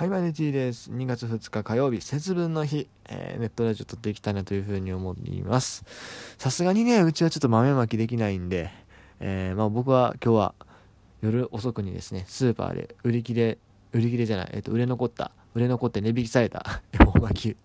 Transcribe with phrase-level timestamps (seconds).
[0.00, 0.90] はい、マネティです。
[0.90, 5.84] 2月2日火曜日、節分の日、えー、ネットラジオ撮っていきたいなというふうに思います。
[6.38, 8.70] さすがにね、うちはちょっと豆まきできないんで、
[9.20, 10.54] えー、まあ僕は今日は
[11.20, 13.58] 夜遅くにですね、スーパーで売り切れ、
[13.92, 17.56] 売り切れじゃない、えっ、ー、と、売れ残った、売れ残って値引きされた恵方巻き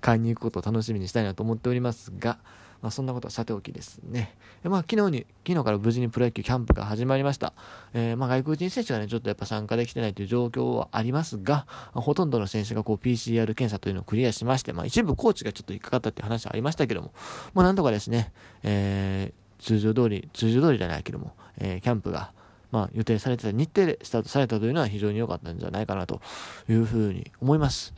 [0.00, 2.38] 買いに行くことを楽しみにしたいなと思っておりますが、
[2.82, 4.34] まあ、そんなことはさておきですね。
[4.64, 7.54] まあ、昨日に、昨日から無事にプロ野球キャンプが始まりました。
[7.94, 17.12] えー、まあ、外国人選手がね、ちょっとやっぱ参加できてないという状況はありますが、ほとんどの選手がこう PCR 検査というのをクリアしまして、まあ、一部コーチがちょっと引っかかったっていう話はありましたけども、
[17.54, 18.32] まあ、なんとかですね、
[18.64, 22.32] えー、通常通り、通常通りじゃないけども、えー、キャンプが、
[22.72, 26.20] まあ、予定されてた日程でスタートされたというのは非常に良かったんじゃないかなと
[26.68, 27.94] いうふうに思います。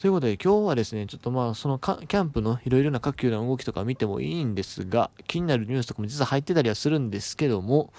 [0.00, 7.92] ということで今日はですね、ちょっとまあそのキャンプのいろいろな各球団の動きとか見てもいいんですが、気になるニュースとかも実は入ってたりはするんですけども、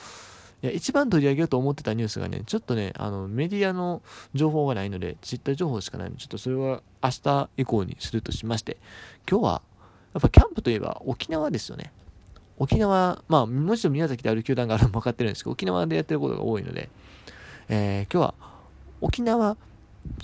[0.64, 4.02] いや一番取り上げようと思ってたニュースがね、ちょっとね、あのメディアの
[4.34, 8.78] 情報がないので、ツイッター情報しかないので、ちょっとそれは明日以降にするとしまして、
[9.30, 9.62] 今日は
[10.16, 11.94] やっぱキャンプといえば沖縄ですよね。
[12.58, 16.90] 沖縄、まあ、もちろん宮崎である球団があるのも分かってるんですけど、沖縄でやってることが多いので、
[17.70, 18.34] えー、今日は
[19.02, 19.56] 沖縄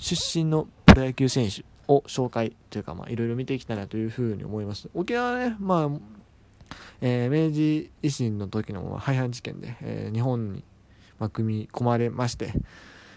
[0.00, 4.88] 出身のプロ野球選手を紹介というか、まあ、いろいろ見ていきたいなというふうに思います。
[4.94, 6.00] 沖縄はね、まあ、
[7.00, 10.64] えー、明治維新の時の廃藩置県で、えー、日本に、
[11.18, 12.52] まあ、組み込まれまして、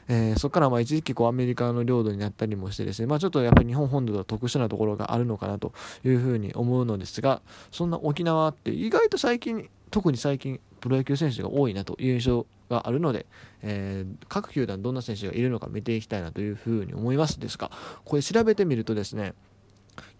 [0.08, 7.42] えー、そこからまあ一時期こうアメリカの領土になったりもしてですね、まあ、ちょっとやっぱり日本本土では特殊なところがあるのかなというふうに思うのですが
[7.72, 13.28] そんな沖縄って意外と最近特に最近プロ野球選手が多いなという印象があるので、
[13.62, 17.70] えー、各球団どんな選手がいるのか見ていきたいなというふうに思いますですが、
[18.04, 19.36] これ調べてみるとですね、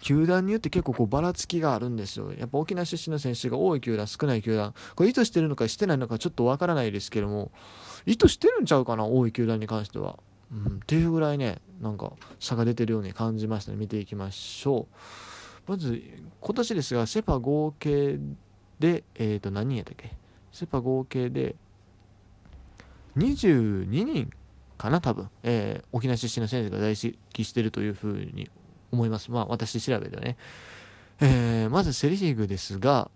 [0.02, 2.32] 球団によって結構こうばらつきがあるんですよ。
[2.38, 7.52] やっぱ沖縄出身の選手が多い球団、少ない球団、これ意図してるのかしてないのかちょっとわからないですけども、
[8.06, 10.20] 意図してるんちゃうかな、多い球団に関しては。
[10.52, 13.78] うん、っていうぐらいね、なんか差が出てるように感じましたね。
[13.78, 15.72] 見ていきましょう。
[15.72, 16.04] まず、
[16.42, 18.20] 今年ですが、セ・パ合計
[18.80, 20.12] で、えっ、ー、と、何やったっけ？
[20.52, 21.56] セ・パ合計で、
[23.18, 24.32] 22人
[24.78, 28.50] かな、多分、えー、沖縄出身の選手が在籍してるというふうに
[28.92, 29.32] 思います。
[29.32, 30.38] まあ、私調べではね。
[31.20, 33.12] えー、まずセ・リーグですが、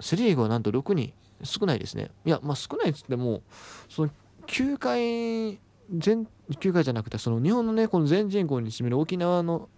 [0.00, 1.12] セ・リーグはなんと6人、
[1.42, 2.10] 少ないですね。
[2.24, 3.42] いや、まあ、少ないっつっても、
[3.88, 4.10] その
[4.46, 5.58] 9回、
[5.90, 9.68] 全9回じゃなくて、その日本のね、この全人口に占める沖縄の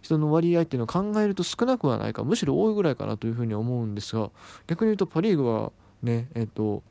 [0.00, 4.30] 人の割合っていうのを考えると少なくはないか、むしろ多いぐらいかなというふうに思うんですが、
[4.66, 5.72] 逆に言うとパ・リーグは
[6.02, 6.82] ね、えっ、と、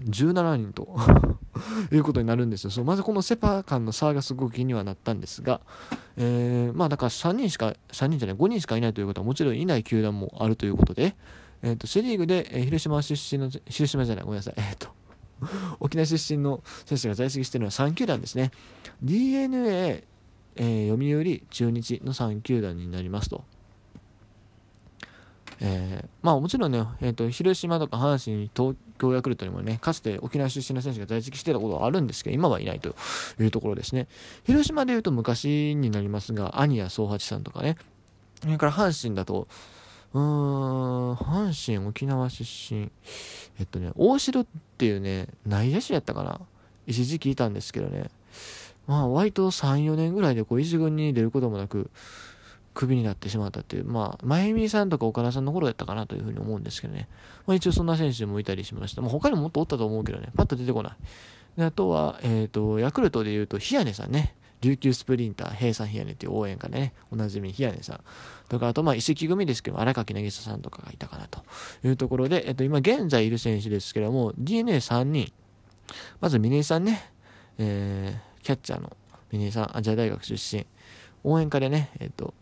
[0.00, 0.96] 17人と
[1.92, 2.70] いうことになるんですよ。
[2.70, 5.60] そうまずこのセパ間の差がすごく気にはなったんですが、
[6.16, 11.16] えー、まあだから3人しか、3人じゃない、5人しかいないということはもちろんいない球団もあるということで、
[11.62, 14.88] えーと、セ・リーグで、えー、広島出身の、広島じゃない、ごめんなさい、えっ、ー、と、
[15.80, 18.50] 沖縄出身の選手が在籍しているのは3球団ですね。
[19.02, 20.04] DNA、
[20.56, 23.44] えー、読売、中日の3球団になりますと。
[25.60, 32.94] えー、まあもちろんね、えーと、広島とか阪神、東京ヤクルトにもね、かつて沖縄出身の選手が在籍してたことはあるんですけど、今はいないと
[33.40, 34.08] いうところですね。
[34.44, 37.76] 広島でいうと昔になりますが、兄や宗八さんとかね、
[38.42, 39.48] それから阪神だと、
[40.12, 42.90] うーん、阪神、沖縄出身、
[43.58, 44.46] えっとね、大城っ
[44.78, 46.40] ていうね、内野手やったかな。
[46.86, 48.10] 一時期いたんですけどね、
[48.86, 51.90] まあ割と3、4年ぐらいでこう一軍に出ることもなく、
[52.76, 57.08] クビになってしまったっていう、まあ、真由美さんとか岡田さんの頃やったかなというふうに思うんですけどね。
[57.46, 59.02] まあ一応そんな選手もいたりしました。
[59.02, 60.92] まあ他にももっとおったと思うけどね、パッと出てこない。
[61.56, 64.36] であとは、えっ、ー、と、ヤクルトで言うと、ヒヤネさんね。
[64.62, 68.00] 琉球スプリンター、平さんヒヤネっていう応援歌でね、おなじみヒヤネさん。
[68.48, 71.42] とか、あと、まあ、移籍組ですけど、荒垣渚さんとかがいたかなと
[71.84, 75.32] いうところで、えっ、と、今現在いる選手ですけども、DNA3 人。
[76.20, 77.10] まず、峰井さんね、
[77.58, 78.96] えー、キャッチャーの
[79.30, 80.66] 峰井さん、アジア大学出身。
[81.22, 82.32] 応援歌でね、えっ、と、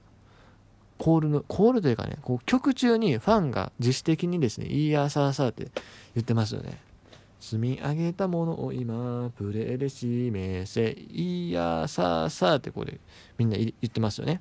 [0.98, 5.70] コールの、コールというかね、こう曲中にファンが自主的にですね、いやさーさーって
[6.14, 6.78] 言ってますよね。
[7.40, 12.98] 積み上げたものを今、プレーで示せ、いやさーさーってこうで
[13.36, 14.40] みんな言ってますよね。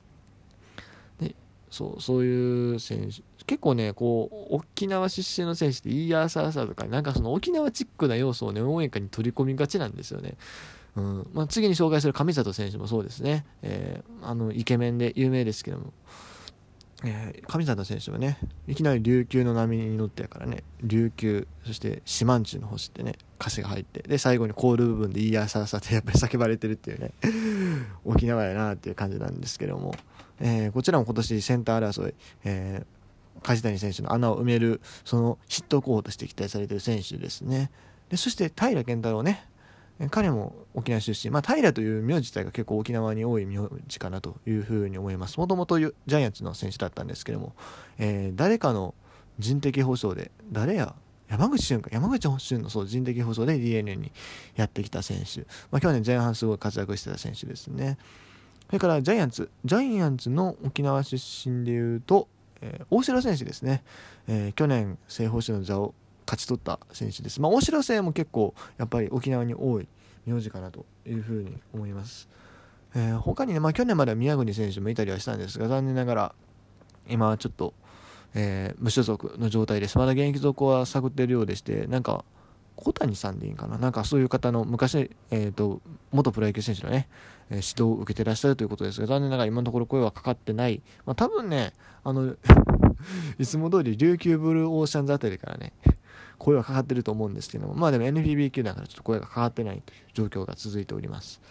[1.20, 1.36] で、
[1.70, 10.38] そう、そういう選手、結構ね、こう、沖縄出身の選手って、いやさーさーとか、なんかその沖縄チックな要素をね、応援歌に取り込みがちなんですよね。
[10.96, 15.94] うんまあ、次に紹介する上里選手もそうですね、えー、あのイケメンで有名ですけども、
[17.06, 27.12] えー、上里選手はねいきなり琉球の波に乗ってやからね琉球そして四万十の星ってね歌詞が入ってで最後にコール部分で「いいやささ」ってやっぱり叫ばれてるっていうね
[28.06, 29.96] 沖縄やなっていう感じなんですけども、
[30.40, 32.14] えー、こちらも今年センター争い、
[32.46, 37.70] えー、梶谷選手の穴を埋めるその筆頭候補として期待されてる選手ですね。
[38.10, 39.46] でそして平健太郎ね
[40.10, 45.38] 彼も沖縄出身、まあ、平という名字自体が結構沖縄に多い名字かなというふうに思います。
[45.38, 47.54] もともとジャイアンツの選手だったんですけども、
[48.00, 48.96] えー、誰かの
[49.40, 50.96] 人的保障で、誰や
[51.30, 54.12] 山口俊か、山口俊のそう人的保障で DNA に
[54.56, 55.42] やってきた選手、
[55.72, 57.98] まあ、去年前半すごい活躍してた選手ですね。
[58.68, 61.18] それからジャイアンツ、ジャイアンツの沖縄出
[61.50, 62.28] 身でいうと、
[62.62, 63.84] えー、大城選手ですね、
[64.28, 65.94] えー、去年正方の座を
[66.26, 67.42] 勝ち取った選手です。
[67.42, 69.88] まあ、大城星も結構やっぱり沖縄に多い
[70.26, 72.30] 名字かなというふうに思います。
[72.96, 76.36] えー、他にね、まあ、去年までは宮国選手もいたりはしたんですが、残念ながら
[77.10, 77.74] 今はちょっと、
[78.34, 79.98] えー、無所属の状態です。
[79.98, 82.24] まだ現役続行は探っているようでして、なんか、
[82.76, 83.78] 小谷さんでいいかな？
[83.78, 85.80] なんかそういう方の昔、えーと、
[86.12, 87.08] 元プロ野球選手のね、
[87.52, 90.82] え、指導を受けてらっしゃるということですが、残念ながら今のところ声はかかってない。
[91.06, 91.74] まあ、多分ね、
[92.04, 92.36] あの
[93.40, 95.74] いつも通り琉球ブルーオーシャンズあたりからね、
[96.38, 101.42] 声はかかってると思うんですけども、まあでも NPB 級だからちょっと声がかかってないという状況が続いております。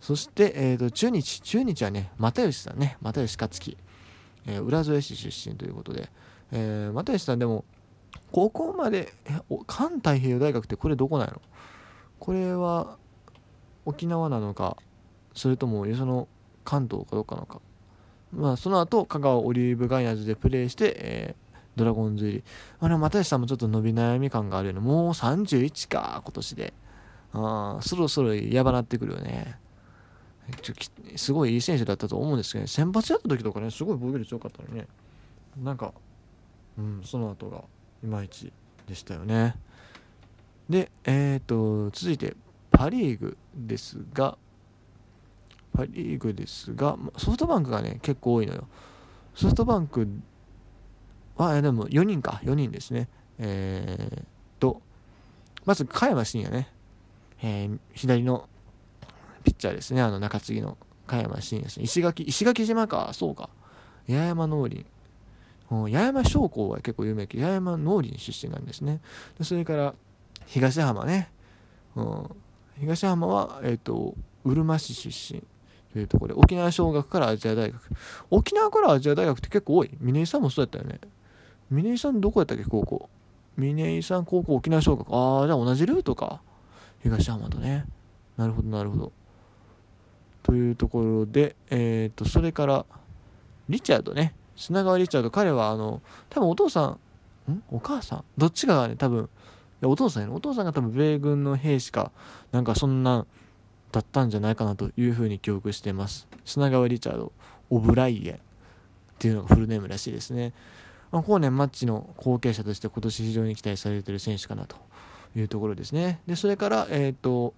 [0.00, 3.76] そして、えーと、中日、中日はね、又吉さんね、又吉克樹、
[4.46, 6.10] えー、浦添市出身ということで、
[6.52, 7.64] えー、又吉さんでも、
[8.32, 9.12] 高校まで、
[9.66, 11.40] 環太平洋大学ってこれどこなの？
[12.18, 12.96] これは
[13.84, 14.76] 沖縄なのか、
[15.34, 16.28] それともよその
[16.64, 17.60] 関東かどっかなのか。
[18.32, 22.44] まあ、その後、香川オリーブガイナーズでプレーして、えードラゴンズ入り。
[22.80, 24.80] あれ、又吉さんもちょっと伸び悩み感があるよね。
[24.80, 26.74] もう31か、今年で。
[27.32, 29.56] あそろそろやばなってくるよね。
[31.14, 34.88] すごいいい選手だったと思うんですけど、ね、先発やった時とかね、すごい防御率良かったのね。
[35.62, 35.92] なんか、
[36.76, 37.62] うん、その後が
[38.02, 38.52] いまいち
[38.88, 39.54] でしたよね。
[40.68, 42.36] で、えっ、ー、と、続いて、
[42.72, 44.36] パ・リーグですが、
[45.72, 48.66] パ・リーグですが、ソフトバンクがね、結構多いのよ。
[49.34, 50.06] ソフトバンク
[51.36, 53.08] あ、でも4人か、4人ですね。
[53.38, 54.24] えー、
[54.60, 54.82] と、
[55.64, 56.68] まず、加山真也ね。
[57.42, 58.48] えー、左の
[59.44, 60.02] ピッチャーですね。
[60.02, 60.76] あの、中継ぎの
[61.06, 61.84] 加山真也ですね。
[61.84, 63.48] 石垣、石垣島か、そうか。
[64.06, 64.84] 八重山農林。
[65.70, 69.00] 八重山商工は結構有名けど、八重山農林出身なんですね。
[69.40, 69.94] それから、
[70.46, 71.30] 東浜ね。
[71.96, 72.30] うん、
[72.80, 74.14] 東浜は、えっ、ー、と、
[74.44, 75.42] うるま市出身。
[75.92, 77.80] というところで、沖縄小学からアジア大学。
[78.30, 79.90] 沖縄からアジア大学って結構多い。
[80.00, 81.00] 峰井さんもそうやったよね。
[81.70, 82.64] 峰井さんどこやったっけ？
[82.64, 83.08] 高校。
[83.56, 85.06] 峰井さん高校沖縄小学。
[85.12, 86.40] ああじゃあ同じルートか。
[87.02, 87.86] 東浜とね。
[88.36, 89.12] なるほどなるほど。
[90.42, 92.86] というところでえっ、ー、とそれから
[93.68, 94.34] リチャードね。
[94.56, 95.30] 砂川リチャード。
[95.30, 96.98] 彼はあの多分お父さ
[97.48, 97.62] んん？
[97.70, 98.24] お母さん？
[98.38, 99.28] どっちかがね多分
[99.82, 102.12] お父さんやお父さんが多分米軍の兵士か
[102.52, 103.26] なんかそんな
[103.92, 107.32] だったんじゃないかなというふうに記憶しています砂川リチャード
[107.70, 108.38] オブライエンっ
[109.18, 110.52] ていうのがフルネームらしいですね
[111.10, 114.76] まあ、後年マッチの後継者として今年非常に期待されている選手かなと
[115.36, 116.20] いうところですね。
[116.26, 117.54] で、それから、えっ、ー、と、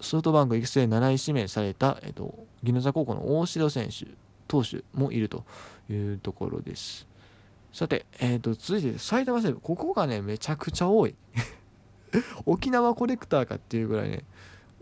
[0.00, 4.06] ソフトバンク育成7位指名された、えっ、ー、と、宜野座高校の大城選手、
[4.46, 5.44] 投手もいると
[5.90, 7.06] いうところです。
[7.72, 11.14] さて、えっ、ー、と、続いて埼玉西部、ここがね、めちゃくちゃ多い。
[12.46, 14.24] 沖縄コレクターかっていうぐらいね、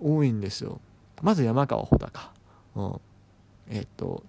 [0.00, 0.80] 多いんですよ。
[1.22, 2.32] まず山川穂高。
[2.74, 3.00] うん。
[3.68, 4.22] えっ、と、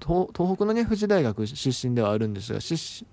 [0.00, 3.04] 東北のね、富士大学出身ではあるんですが、出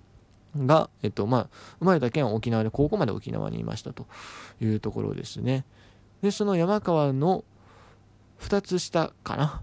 [0.56, 1.48] 身が、えっと、まあ、
[1.78, 4.06] 生まれた県は沖縄で、高校まで沖縄にいましたと
[4.60, 5.64] いうところですね。
[6.22, 7.44] で、その山川の
[8.40, 9.62] 2つ下かな。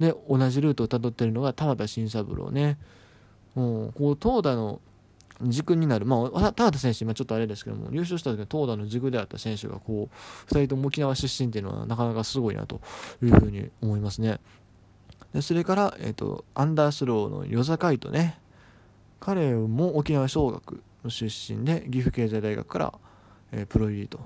[0.00, 2.78] で、同じルートをたどってるのが田畑慎三郎ね。
[3.54, 4.80] もう、こう、投打の
[5.42, 12.80] 軸になる、まあ、田畑選手、今ちょっとあれですけども、優勝した時の投打の軸であった選手が、こう、2人とも沖縄出身っていうのはなかなかすごいなと
[13.22, 14.40] いうふうに思いますね。
[15.32, 18.38] でそれから、えーと、アンダースローの与座海斗ね。
[19.20, 22.94] 彼も沖縄尚学の出身で岐阜経済大学から、
[23.52, 24.18] えー、プロ入りと。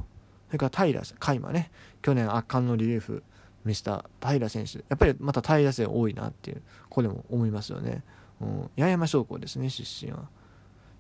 [0.49, 1.71] それから平海馬ね。
[2.03, 3.23] 去年圧巻のリリーフ
[3.65, 4.79] 見せた平選手。
[4.79, 8.03] やっぱりまた平勢多いなっていうこれも思いますよね、
[8.41, 10.29] うん、八重山商工ですね出身は。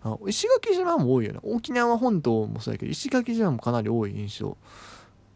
[0.02, 1.40] あ石垣島も多いよね。
[1.42, 4.56] 沖縄本島もそうやけど石垣島もかなり多い印象。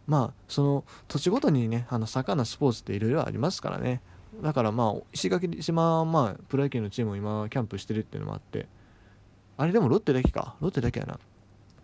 [0.06, 4.00] まあその土地ごとにねあの盛んなスポーツっていろいろありますからね。
[4.42, 8.66] だからまあ石垣島はまあプロ野球のチームも今キャンプしてるっていうのもあって。
[9.56, 10.56] あれでもロッテだけか。
[10.60, 11.18] ロッテだけやな。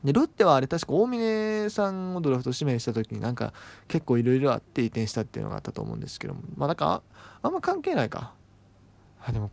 [0.03, 3.53] でロッテはあれ確か大峰さんをドラフト指名した時になんか
[3.87, 6.41] 結構いろいろあって移転したっていうのがあったと思うんですけども。
[6.57, 7.03] まあだから
[7.43, 8.33] あんま関係ないか。
[9.23, 9.51] あでも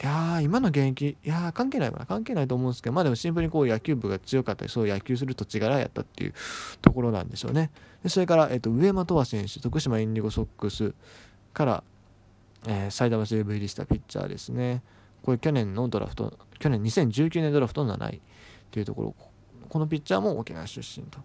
[0.00, 2.06] いや今の現役いや関係ないかな。
[2.06, 6.34] 関係ないと思うんですけどまあでもシンプルにこう野球部が強かったりそう野球する土地柄やったっていう
[6.80, 7.70] ところなんでしょうね。
[8.02, 10.94] でそれから、えっと、上間十和選手徳島インディゴソックス
[11.52, 11.84] から、
[12.66, 14.82] えー、埼玉西部入りしたピッチャーですね。
[15.22, 18.20] これ去年のドラフト、去年2019年ドラフト7位
[18.70, 19.14] というところ、
[19.68, 21.18] このピッチャーも沖縄出身と。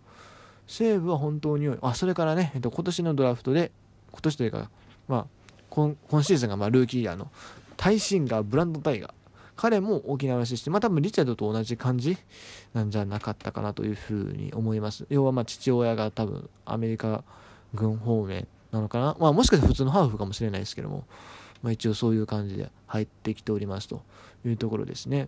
[0.67, 1.77] 西武は本当に良い。
[1.81, 3.71] あそれからね、えっと、今年のドラフトで
[4.11, 4.69] 今年というか、
[5.07, 5.25] まあ、
[5.69, 7.31] 今今シーズンがまあルーキーイヤーの
[7.77, 9.13] タイシンガーブランドタイガー
[9.55, 12.17] 彼も沖縄出身、まあ多分リチャードと同じ感じ
[12.73, 15.05] なんじゃなかったかなというふうに思います。
[15.09, 17.23] 要はまあ父親が多分アメリカ
[17.73, 19.15] 軍方面なのかな。
[19.19, 21.05] まあもしかしたら普通のハーフかもしれないですけども、
[21.61, 24.01] まあ一応そういう感じで入ってきておりますと
[24.43, 25.27] いうところですね。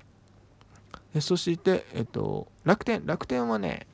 [1.14, 3.88] えそして、えっと、楽天、楽天はね、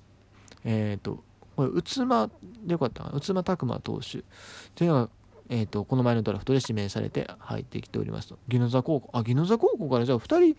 [0.64, 1.24] えっと、
[1.56, 2.32] これ、内間
[2.64, 4.22] でよかったかな、内間拓磨投手っ
[4.74, 5.10] ていうのが、
[5.52, 8.40] えっと、この前のドラフトで指名されて入ってきておりますと。
[8.48, 10.58] 宜野座高校、あ、宜野座高校からじゃあ2人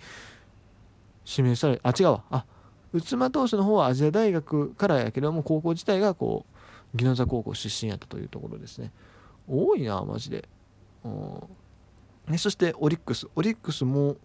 [1.26, 2.44] 指名され、あ、違うわ、あ、
[2.92, 6.44] 内間投手の方はアジア大学からやけども、高校自体がこ
[6.94, 8.92] う、宜野座高校出身やったというところですね。
[9.48, 10.46] 多いな、マジで。
[12.28, 13.28] ね、そしてオリックス。
[13.34, 14.16] オリックスも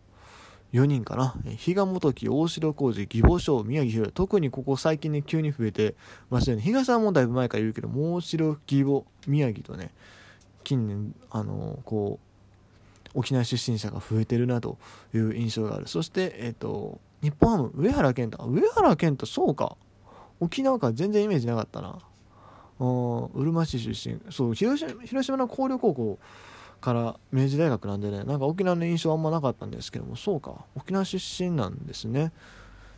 [0.74, 1.34] 4人かな。
[1.56, 5.96] 比嘉元樹、大城浩二、義母賞、宮城宏特にここ最近ね、急に増えて
[6.30, 6.64] ましたよね。
[6.64, 9.92] 比嘉さんもだいぶ前から言うけど、もう大城、義母、宮城とね、
[10.68, 12.20] 近年、あの、こ
[13.16, 14.78] う、沖縄出身者が増えてるなと
[15.14, 15.88] いう印象がある。
[15.88, 18.44] そして、え、ー、と、日本ハム、上原健太。
[18.46, 19.78] 上原健太、そうか。
[20.42, 22.00] 沖縄か全然イメージなかったな。
[22.80, 24.20] うるま市出身。
[24.30, 26.20] そう、広島の広陵高校
[26.82, 32.32] から明治大学なんでねなんか沖縄の印象あんまなかったんですけどもそうか沖縄出身なんですね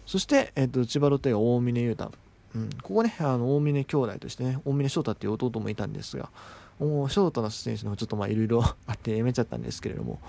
[0.05, 2.11] そして、えーと、千葉ロッテが大峰雄太、
[2.55, 6.29] うん、ここねあの大峰兄弟としてね大峰翔太っていう弟もいたんですが
[6.79, 10.19] もう翔太の選手の方ちょっとまあいろいろ あってやめちゃったんですけれども、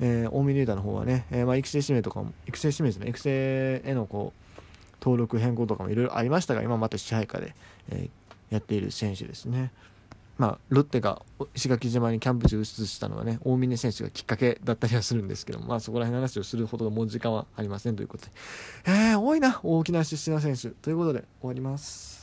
[0.00, 4.42] えー、大峰雄太の方はね、えー、まあ育成指名とかも育成指名ですね育成へのこう
[5.00, 7.54] 登録変更とかもいろいろありましたが今また支配下で、
[7.90, 9.72] えー、やっている選手ですね。
[10.38, 11.22] まあ、ロッテが
[11.54, 18.32] 石垣島にキャンプ地を移したのはね、大峰選手がきっかけだったりはするんですけどまあ、そこら辺の話をするほどもう時間はありませんということで、
[18.86, 20.70] えー、多いな、大きな出身の選手。
[20.70, 22.21] ということで、終わります。